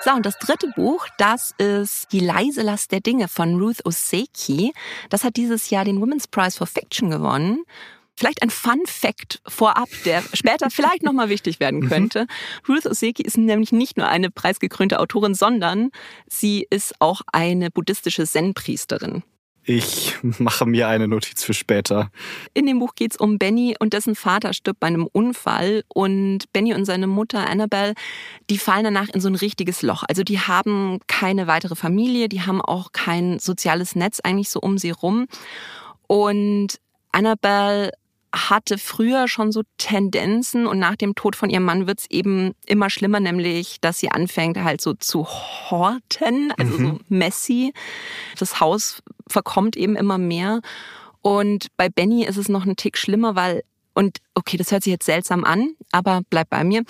So, 0.04 0.11
und 0.11 0.26
das 0.26 0.37
dritte 0.38 0.66
Buch, 0.75 1.06
das 1.16 1.54
ist 1.59 2.11
Die 2.11 2.18
leise 2.18 2.62
Last 2.62 2.90
der 2.90 2.99
Dinge 2.99 3.28
von 3.28 3.61
Ruth 3.61 3.87
Oseki. 3.87 4.73
Das 5.11 5.23
hat 5.23 5.37
dieses 5.37 5.71
Jahr 5.71 5.85
den 5.85 6.00
Women's 6.00 6.26
Prize 6.26 6.59
for 6.59 6.66
Fiction 6.66 7.09
gewonnen. 7.09 7.62
Vielleicht 8.16 8.42
ein 8.42 8.50
Fun 8.50 8.82
Fact 8.85 9.40
vorab, 9.47 9.88
der 10.04 10.25
später 10.35 10.71
vielleicht 10.71 11.04
nochmal 11.04 11.28
wichtig 11.28 11.61
werden 11.61 11.80
mhm. 11.80 11.88
könnte. 11.88 12.26
Ruth 12.68 12.87
Oseki 12.87 13.23
ist 13.23 13.38
nämlich 13.38 13.71
nicht 13.71 13.97
nur 13.97 14.09
eine 14.09 14.30
preisgekrönte 14.30 14.99
Autorin, 14.99 15.35
sondern 15.35 15.90
sie 16.26 16.66
ist 16.68 16.94
auch 16.99 17.21
eine 17.32 17.71
buddhistische 17.71 18.26
Zen-Priesterin. 18.26 19.23
Ich 19.64 20.16
mache 20.23 20.66
mir 20.66 20.88
eine 20.88 21.07
Notiz 21.07 21.45
für 21.45 21.54
später. 21.54 22.11
In 22.52 22.66
dem 22.66 22.78
Buch 22.78 22.95
geht 22.95 23.12
es 23.12 23.16
um 23.16 23.38
Benny 23.38 23.76
und 23.78 23.92
dessen 23.92 24.14
Vater 24.14 24.52
stirbt 24.52 24.81
bei 24.81 24.88
einem 24.88 25.09
Unfall. 25.11 25.85
Und 25.88 26.52
Benny 26.52 26.75
und 26.75 26.85
seine 26.85 27.07
Mutter 27.07 27.49
Annabelle, 27.49 27.95
die 28.50 28.59
fallen 28.59 28.85
danach 28.85 29.09
in 29.09 29.21
so 29.21 29.28
ein 29.28 29.35
richtiges 29.35 29.83
Loch. 29.83 30.02
Also 30.09 30.25
die 30.25 30.40
haben 30.40 30.99
keine 31.07 31.47
weitere 31.47 31.76
Familie, 31.76 32.28
die 32.28 32.42
haben 32.42 32.61
auch 32.61 32.92
kein 32.92 33.38
soziales 33.38 33.95
Netz 33.95 34.21
eigentlich 34.21 34.50
so 34.50 34.61
um 34.61 34.78
sie 34.78 34.90
rum. 34.90 35.26
Und 36.07 36.81
Annabelle 37.12 37.92
hatte 38.35 38.79
früher 38.79 39.29
schon 39.29 39.53
so 39.53 39.62
Tendenzen 39.79 40.67
und 40.67 40.79
nach 40.79 40.97
dem 40.97 41.15
Tod 41.15 41.37
von 41.37 41.51
ihrem 41.51 41.65
Mann 41.65 41.87
wird's 41.87 42.07
eben 42.09 42.53
immer 42.67 42.89
schlimmer, 42.91 43.21
nämlich 43.21 43.81
dass 43.81 43.99
sie 43.99 44.11
anfängt 44.11 44.59
halt 44.59 44.81
so 44.81 44.95
zu 44.95 45.27
horten, 45.27 46.53
also 46.59 46.79
mhm. 46.79 46.87
so 46.87 46.99
messy. 47.09 47.73
Das 48.39 48.61
Haus 48.61 49.03
verkommt 49.29 49.77
eben 49.77 49.97
immer 49.97 50.19
mehr. 50.19 50.61
Und 51.21 51.69
bei 51.77 51.89
Benny 51.89 52.25
ist 52.25 52.37
es 52.37 52.49
noch 52.49 52.65
ein 52.65 52.77
Tick 52.77 52.97
schlimmer, 52.97 53.37
weil 53.37 53.62
und 53.95 54.19
okay, 54.35 54.57
das 54.57 54.73
hört 54.73 54.83
sich 54.83 54.91
jetzt 54.91 55.05
seltsam 55.05 55.45
an, 55.45 55.75
aber 55.91 56.23
bleib 56.31 56.49
bei 56.49 56.65
mir. 56.65 56.83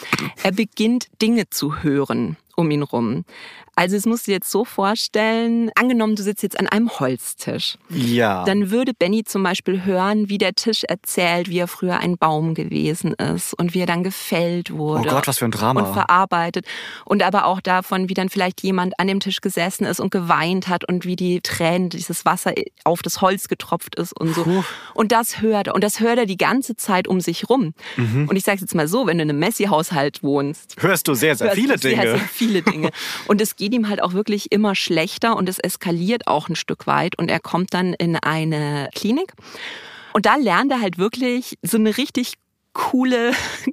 Er 0.45 0.53
beginnt 0.53 1.09
Dinge 1.21 1.51
zu 1.51 1.83
hören 1.83 2.37
um 2.57 2.71
ihn 2.71 2.83
rum. 2.83 3.25
Also 3.75 3.97
es 3.97 4.05
musst 4.05 4.27
du 4.27 4.31
dir 4.31 4.37
jetzt 4.37 4.51
so 4.51 4.67
vorstellen, 4.67 5.71
angenommen, 5.75 6.15
du 6.15 6.23
sitzt 6.23 6.43
jetzt 6.43 6.61
an 6.61 6.67
einem 6.67 6.91
Holztisch. 7.01 7.79
Ja. 7.89 8.45
Dann 8.45 8.71
würde 8.71 8.93
Benny 8.93 9.25
zum 9.25 9.43
Beispiel 9.43 9.85
hören, 9.85 10.29
wie 10.29 10.37
der 10.37 10.55
Tisch 10.55 10.85
erzählt, 10.85 11.49
wie 11.49 11.59
er 11.59 11.69
früher 11.69 11.99
ein 11.99 12.19
Baum 12.19 12.55
gewesen 12.55 13.15
ist 13.15 13.55
und 13.55 13.73
wie 13.73 13.81
er 13.81 13.87
dann 13.87 14.05
gefällt 14.05 14.73
wurde. 14.73 15.09
Oh 15.09 15.13
Gott, 15.13 15.27
was 15.27 15.39
für 15.39 15.47
ein 15.47 15.51
Drama. 15.51 15.81
Und 15.81 15.95
verarbeitet. 15.95 16.67
Und 17.07 17.23
aber 17.23 17.47
auch 17.47 17.63
davon, 17.63 18.11
wie 18.11 18.15
dann 18.15 18.29
vielleicht 18.29 18.63
jemand 18.63 18.99
an 19.01 19.07
dem 19.07 19.21
Tisch 19.21 19.41
gesessen 19.41 19.87
ist 19.87 20.01
und 20.01 20.11
geweint 20.11 20.69
hat 20.69 20.87
und 20.87 21.07
wie 21.07 21.17
die 21.17 21.41
Tränen, 21.41 21.89
dieses 21.89 22.27
Wasser 22.27 22.53
auf 22.85 23.01
das 23.01 23.23
Holz 23.23 23.49
getropft 23.49 23.95
ist 23.95 24.13
und 24.13 24.35
so. 24.35 24.45
Puh. 24.45 24.65
Und 24.93 25.13
das 25.13 25.41
hört 25.41 25.69
er. 25.69 25.75
Und 25.75 25.83
das 25.83 26.01
hört 26.01 26.19
er 26.19 26.27
die 26.27 26.37
ganze 26.37 26.77
Zeit 26.77 27.09
um 27.09 27.23
sich 27.23 27.49
rum. 27.49 27.73
Mhm. 27.97 28.29
Und 28.29 28.37
ich 28.37 28.45
sage 28.45 28.61
jetzt 28.61 28.75
mal 28.75 28.87
so, 28.87 29.07
wenn 29.07 29.17
du 29.17 29.23
in 29.23 29.31
einem 29.31 29.39
Messi-Haushalt 29.39 30.23
wohnst. 30.23 30.77
Hörst 30.79 31.09
du 31.09 31.15
sehr, 31.15 31.37
sehr 31.37 31.53
viele 31.53 31.79
Dinge. 31.79 32.03
Sehr, 32.03 32.19
sehr 32.19 32.29
viele 32.29 32.63
Dinge. 32.63 32.91
Und 33.29 33.41
es 33.41 33.57
geht 33.63 33.75
ihm 33.75 33.89
halt 33.89 34.03
auch 34.03 34.13
wirklich 34.13 34.51
immer 34.51 34.75
schlechter 34.75 35.37
und 35.37 35.49
es 35.49 35.61
eskaliert 35.61 36.27
auch 36.27 36.49
ein 36.49 36.57
Stück 36.57 36.89
weit 36.89 37.17
und 37.17 37.31
er 37.31 37.39
kommt 37.39 37.73
dann 37.75 37.95
in 37.95 38.17
eine 38.17 38.89
Klinik. 38.93 39.35
Und 40.13 40.27
da 40.27 40.35
lernt 40.35 40.73
er 40.73 40.81
halt 40.81 40.99
wirklich 40.99 41.55
so 41.63 41.77
eine 41.77 41.97
richtig 41.97 42.35
coole 42.73 43.33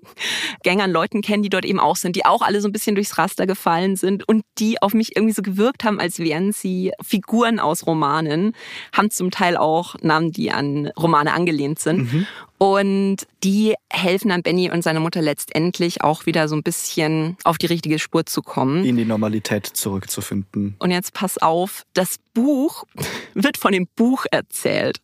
Gang 0.64 0.82
an 0.82 0.92
Leuten 0.92 1.22
kennen, 1.22 1.44
die 1.44 1.50
dort 1.50 1.66
eben 1.66 1.80
auch 1.80 1.96
sind, 1.96 2.16
die 2.16 2.26
auch 2.26 2.42
alle 2.42 2.62
so 2.62 2.68
ein 2.68 2.72
bisschen 2.72 2.96
durchs 2.96 3.18
Raster 3.18 3.48
gefallen 3.48 3.96
sind 3.96 4.28
und 4.28 4.44
die 4.58 4.82
auf 4.82 4.94
mich 4.94 5.16
irgendwie 5.16 5.34
so 5.34 5.42
gewirkt 5.42 5.84
haben, 5.84 6.00
als 6.00 6.20
wären 6.20 6.52
sie 6.52 6.92
Figuren 7.02 7.60
aus 7.60 7.86
Romanen, 7.86 8.54
haben 8.94 9.12
zum 9.12 9.32
Teil 9.32 9.58
auch 9.58 9.96
Namen, 10.02 10.32
die 10.32 10.52
an 10.52 10.92
Romane 10.98 11.34
angelehnt 11.34 11.80
sind. 11.80 12.14
Mhm. 12.14 12.28
Und 12.60 13.26
die 13.42 13.76
helfen 13.90 14.30
dann 14.30 14.44
Benny 14.44 14.70
und 14.70 14.84
seiner 14.84 15.00
Mutter 15.00 15.22
letztendlich 15.22 16.04
auch 16.04 16.26
wieder 16.26 16.50
so 16.50 16.56
ein 16.56 16.62
bisschen 16.62 17.38
auf 17.46 17.58
die 17.58 17.68
richtige 17.68 18.00
Spur 18.00 18.26
zu 18.26 18.42
kommen. 18.42 18.84
In 18.84 18.98
die 18.98 19.06
Normalität 19.06 19.66
zurückzufinden. 19.66 20.76
Und 20.78 20.92
jetzt 20.92 21.14
pass 21.14 21.38
auf, 21.38 21.84
das 21.94 22.18
Buch 22.34 22.84
wird 23.34 23.56
von 23.56 23.72
dem 23.72 23.88
Buch 23.96 24.26
erzählt. 24.30 25.00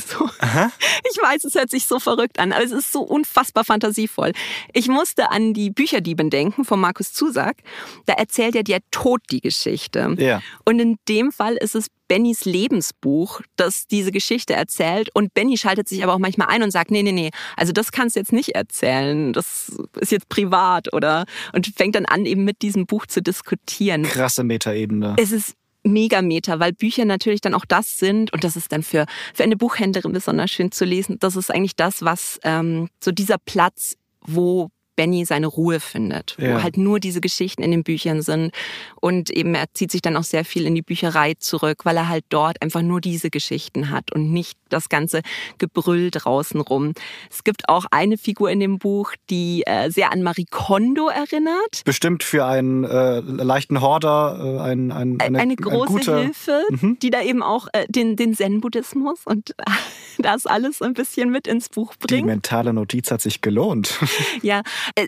Also, 0.10 0.30
Aha. 0.40 0.70
ich 1.10 1.16
weiß, 1.20 1.44
es 1.44 1.54
hört 1.54 1.70
sich 1.70 1.86
so 1.86 1.98
verrückt 1.98 2.38
an, 2.38 2.52
aber 2.52 2.64
es 2.64 2.72
ist 2.72 2.92
so 2.92 3.00
unfassbar 3.02 3.64
fantasievoll. 3.64 4.32
Ich 4.72 4.88
musste 4.88 5.30
an 5.30 5.52
die 5.52 5.70
Bücherdieben 5.70 6.30
denken 6.30 6.64
von 6.64 6.80
Markus 6.80 7.12
Zusack. 7.12 7.58
Da 8.06 8.14
erzählt 8.14 8.56
er 8.56 8.62
der 8.62 8.80
Tod 8.90 9.20
die 9.30 9.40
Geschichte. 9.40 10.16
Ja. 10.18 10.40
Und 10.64 10.80
in 10.80 10.96
dem 11.08 11.32
Fall 11.32 11.56
ist 11.56 11.74
es 11.74 11.88
Bennys 12.10 12.44
Lebensbuch, 12.44 13.40
das 13.54 13.86
diese 13.86 14.10
Geschichte 14.10 14.54
erzählt. 14.54 15.10
Und 15.14 15.32
Benny 15.32 15.56
schaltet 15.56 15.88
sich 15.88 16.02
aber 16.02 16.14
auch 16.14 16.18
manchmal 16.18 16.48
ein 16.48 16.64
und 16.64 16.72
sagt, 16.72 16.90
nee, 16.90 17.04
nee, 17.04 17.12
nee, 17.12 17.30
also 17.56 17.72
das 17.72 17.92
kannst 17.92 18.16
du 18.16 18.20
jetzt 18.20 18.32
nicht 18.32 18.56
erzählen. 18.56 19.32
Das 19.32 19.70
ist 20.00 20.10
jetzt 20.10 20.28
privat 20.28 20.92
oder 20.92 21.24
und 21.52 21.68
fängt 21.76 21.94
dann 21.94 22.06
an, 22.06 22.26
eben 22.26 22.42
mit 22.42 22.62
diesem 22.62 22.86
Buch 22.86 23.06
zu 23.06 23.22
diskutieren. 23.22 24.02
Krasse 24.02 24.42
Metaebene. 24.42 25.14
Es 25.18 25.30
ist 25.30 25.54
Megameter, 25.82 26.60
weil 26.60 26.72
Bücher 26.72 27.04
natürlich 27.04 27.40
dann 27.40 27.54
auch 27.54 27.64
das 27.64 27.98
sind 27.98 28.32
und 28.32 28.44
das 28.44 28.56
ist 28.56 28.72
dann 28.72 28.82
für, 28.82 29.06
für 29.34 29.42
eine 29.42 29.56
Buchhändlerin 29.56 30.12
besonders 30.12 30.50
schön 30.50 30.72
zu 30.72 30.84
lesen. 30.84 31.18
Das 31.20 31.36
ist 31.36 31.50
eigentlich 31.50 31.76
das, 31.76 32.02
was 32.02 32.38
ähm, 32.42 32.88
so 33.02 33.12
dieser 33.12 33.38
Platz, 33.38 33.96
wo 34.20 34.70
Benny 35.00 35.24
seine 35.24 35.46
Ruhe 35.46 35.80
findet, 35.80 36.36
ja. 36.38 36.56
wo 36.56 36.62
halt 36.62 36.76
nur 36.76 37.00
diese 37.00 37.22
Geschichten 37.22 37.62
in 37.62 37.70
den 37.70 37.84
Büchern 37.84 38.20
sind. 38.20 38.52
Und 39.00 39.30
eben 39.30 39.54
er 39.54 39.64
zieht 39.72 39.90
sich 39.90 40.02
dann 40.02 40.14
auch 40.14 40.24
sehr 40.24 40.44
viel 40.44 40.66
in 40.66 40.74
die 40.74 40.82
Bücherei 40.82 41.32
zurück, 41.38 41.86
weil 41.86 41.96
er 41.96 42.10
halt 42.10 42.26
dort 42.28 42.60
einfach 42.60 42.82
nur 42.82 43.00
diese 43.00 43.30
Geschichten 43.30 43.88
hat 43.88 44.12
und 44.12 44.30
nicht 44.30 44.58
das 44.68 44.90
ganze 44.90 45.22
Gebrüll 45.56 46.10
draußen 46.10 46.60
rum. 46.60 46.92
Es 47.30 47.44
gibt 47.44 47.70
auch 47.70 47.86
eine 47.90 48.18
Figur 48.18 48.50
in 48.50 48.60
dem 48.60 48.78
Buch, 48.78 49.14
die 49.30 49.62
äh, 49.66 49.90
sehr 49.90 50.12
an 50.12 50.22
Marie 50.22 50.44
Kondo 50.50 51.08
erinnert. 51.08 51.82
Bestimmt 51.86 52.22
für 52.22 52.44
einen 52.44 52.84
äh, 52.84 53.20
leichten 53.20 53.80
Horder 53.80 54.58
äh, 54.58 54.60
ein, 54.60 54.92
ein, 54.92 55.18
eine, 55.18 55.38
eine 55.38 55.56
große 55.56 55.76
eine 55.76 55.86
gute... 55.86 56.20
Hilfe, 56.20 56.62
mhm. 56.68 56.98
die 57.00 57.08
da 57.08 57.22
eben 57.22 57.42
auch 57.42 57.68
äh, 57.72 57.86
den, 57.88 58.16
den 58.16 58.34
Zen-Buddhismus 58.34 59.20
und 59.24 59.54
das 60.18 60.44
alles 60.44 60.82
ein 60.82 60.92
bisschen 60.92 61.30
mit 61.30 61.46
ins 61.46 61.70
Buch 61.70 61.94
bringt. 61.98 62.10
Die 62.10 62.26
mentale 62.26 62.74
Notiz 62.74 63.10
hat 63.10 63.22
sich 63.22 63.40
gelohnt. 63.40 63.98
ja, 64.42 64.60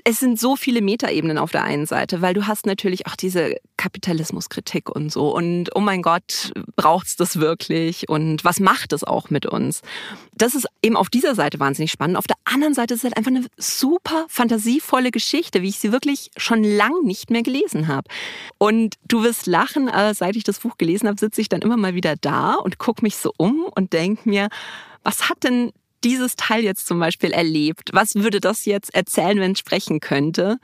es 0.05 0.21
sind 0.21 0.39
so 0.39 0.57
viele 0.57 0.81
Metaebenen 0.81 1.39
auf 1.39 1.51
der 1.51 1.65
einen 1.65 1.87
Seite, 1.87 2.21
weil 2.21 2.35
du 2.35 2.47
hast 2.47 2.67
natürlich 2.67 3.07
auch 3.07 3.17
diese 3.17 3.57
Kapitalismuskritik 3.77 4.89
und 4.89 5.11
so 5.11 5.35
und 5.35 5.71
oh 5.75 5.81
mein 5.81 6.03
Gott, 6.03 6.53
braucht's 6.77 7.17
das 7.17 7.41
wirklich 7.41 8.09
und 8.09 8.45
was 8.45 8.61
macht 8.61 8.93
es 8.93 9.05
auch 9.05 9.31
mit 9.31 9.47
uns? 9.47 9.83
Das 10.35 10.55
ist 10.55 10.67
eben 10.83 10.97
auf 10.97 11.11
dieser 11.11 11.35
Seite 11.35 11.61
wahnsinnig 11.61 11.91
spannend. 11.91 12.17
Auf 12.17 12.27
der 12.27 12.37
anderen 12.45 12.75
Seite 12.75 12.95
ist 12.95 13.01
es 13.01 13.05
halt 13.05 13.17
einfach 13.17 13.31
eine 13.31 13.47
super 13.57 14.27
fantasievolle 14.29 15.11
Geschichte, 15.11 15.62
wie 15.62 15.69
ich 15.69 15.79
sie 15.79 15.93
wirklich 15.93 16.31
schon 16.37 16.62
lang 16.65 17.03
nicht 17.05 17.31
mehr 17.31 17.43
gelesen 17.43 17.89
habe. 17.89 18.09
Und 18.59 18.97
du 19.07 19.23
wirst 19.23 19.47
lachen, 19.47 19.89
aber 19.89 20.15
seit 20.15 20.37
ich 20.37 20.45
das 20.45 20.61
Buch 20.61 20.79
gelesen 20.79 21.09
habe, 21.09 21.19
sitze 21.19 21.41
ich 21.41 21.49
dann 21.49 21.62
immer 21.62 21.77
mal 21.77 21.95
wieder 21.95 22.17
da 22.17 22.55
und 22.55 22.79
gucke 22.79 23.03
mich 23.03 23.17
so 23.17 23.33
um 23.37 23.65
und 23.75 23.93
denke 23.93 24.29
mir, 24.29 24.49
was 25.03 25.29
hat 25.29 25.43
denn 25.45 25.73
dieses 26.04 26.37
Teil 26.37 26.64
jetzt 26.64 26.87
zum 26.87 26.99
Beispiel 26.99 27.30
erlebt? 27.30 27.90
Was 27.92 28.14
würde 28.14 28.40
das 28.40 28.64
jetzt 28.64 28.94
erzählen, 28.94 29.40
wenn 29.40 29.52
es 29.52 29.59
sprechen 29.59 30.00
könnte? 30.00 30.59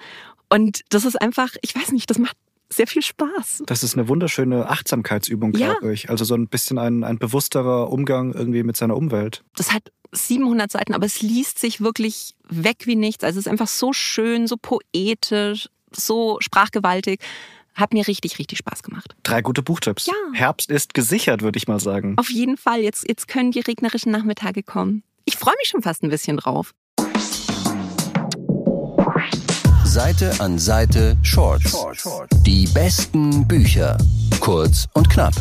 Und 0.50 0.80
das 0.88 1.04
ist 1.04 1.20
einfach, 1.20 1.50
ich 1.62 1.74
weiß 1.74 1.92
nicht, 1.92 2.10
das 2.10 2.18
macht 2.18 2.36
sehr 2.70 2.86
viel 2.86 3.02
Spaß. 3.02 3.62
Das 3.66 3.82
ist 3.82 3.96
eine 3.96 4.08
wunderschöne 4.08 4.68
Achtsamkeitsübung, 4.68 5.52
glaube 5.52 5.86
ja. 5.86 5.90
ich. 5.90 6.10
Also 6.10 6.24
so 6.24 6.34
ein 6.34 6.48
bisschen 6.48 6.78
ein, 6.78 7.04
ein 7.04 7.18
bewussterer 7.18 7.90
Umgang 7.90 8.34
irgendwie 8.34 8.62
mit 8.62 8.76
seiner 8.76 8.96
Umwelt. 8.96 9.42
Das 9.56 9.72
hat 9.72 9.90
700 10.12 10.70
Seiten, 10.70 10.94
aber 10.94 11.06
es 11.06 11.22
liest 11.22 11.58
sich 11.58 11.80
wirklich 11.80 12.34
weg 12.48 12.86
wie 12.86 12.96
nichts. 12.96 13.24
Also 13.24 13.38
es 13.38 13.46
ist 13.46 13.50
einfach 13.50 13.68
so 13.68 13.92
schön, 13.92 14.46
so 14.46 14.56
poetisch, 14.56 15.68
so 15.92 16.38
sprachgewaltig. 16.40 17.20
Hat 17.74 17.92
mir 17.92 18.06
richtig, 18.08 18.38
richtig 18.38 18.58
Spaß 18.58 18.82
gemacht. 18.82 19.14
Drei 19.22 19.40
gute 19.40 19.62
Buchtipps. 19.62 20.06
Ja. 20.06 20.12
Herbst 20.32 20.70
ist 20.70 20.94
gesichert, 20.94 21.42
würde 21.42 21.58
ich 21.58 21.68
mal 21.68 21.78
sagen. 21.78 22.14
Auf 22.18 22.28
jeden 22.28 22.56
Fall. 22.56 22.80
Jetzt, 22.80 23.08
jetzt 23.08 23.28
können 23.28 23.52
die 23.52 23.60
regnerischen 23.60 24.10
Nachmittage 24.10 24.64
kommen. 24.64 25.04
Ich 25.28 25.36
freue 25.36 25.52
mich 25.58 25.68
schon 25.68 25.82
fast 25.82 26.02
ein 26.02 26.08
bisschen 26.08 26.38
drauf. 26.38 26.72
Seite 29.84 30.32
an 30.38 30.58
Seite 30.58 31.18
Shorts. 31.22 31.76
Die 32.46 32.66
besten 32.68 33.46
Bücher. 33.46 33.98
Kurz 34.40 34.86
und 34.94 35.10
knapp. 35.10 35.34